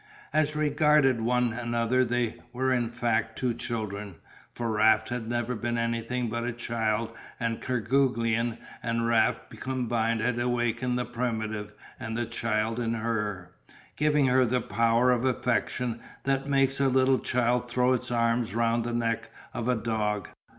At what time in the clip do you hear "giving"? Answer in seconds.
13.95-14.25